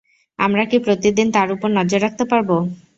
[0.39, 2.49] আমরা কি প্রতিদিন তার উপর নজর রাখতে পারব?